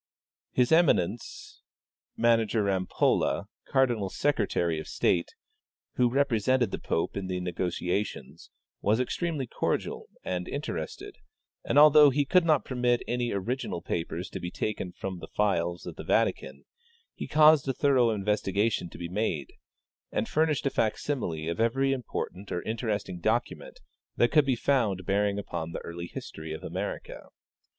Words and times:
His 0.51 0.71
emi 0.71 0.95
nence, 0.95 1.59
Mgr 2.17 2.65
Rampolla, 2.65 3.45
cardinal 3.67 4.09
secretary 4.09 4.79
of 4.79 4.87
state, 4.87 5.35
who 5.93 6.09
repre 6.09 6.37
sented 6.41 6.71
the 6.71 6.79
pope 6.79 7.15
in 7.15 7.27
the 7.27 7.39
negotiations, 7.39 8.49
was 8.81 8.99
extremely 8.99 9.45
cordial 9.45 10.07
and 10.23 10.47
interested, 10.47 11.17
and 11.63 11.77
although 11.77 12.09
he 12.09 12.25
could 12.25 12.43
not 12.45 12.65
permit 12.65 13.03
any 13.07 13.31
original 13.31 13.79
papers 13.79 14.27
to 14.31 14.39
be 14.39 14.49
taken 14.49 14.91
from 14.91 15.19
the 15.19 15.27
files 15.27 15.85
of 15.85 15.97
the 15.97 16.03
Vatican, 16.03 16.65
he 17.13 17.27
caused 17.27 17.67
a 17.67 17.71
thorough 17.73 18.09
investigation 18.09 18.89
to 18.89 18.97
be 18.97 19.07
made, 19.07 19.51
and 20.11 20.27
furnished 20.27 20.65
a 20.65 20.71
fac 20.71 20.97
simile 20.97 21.47
of 21.47 21.59
every 21.59 21.93
important 21.93 22.51
or 22.51 22.63
interesting 22.63 23.19
document 23.19 23.81
that 24.15 24.31
could 24.31 24.47
be 24.47 24.55
found 24.55 25.05
bearing 25.05 25.37
upon 25.37 25.73
the 25.73 25.79
early 25.81 26.07
history 26.07 26.53
of 26.53 26.63
America. 26.63 27.27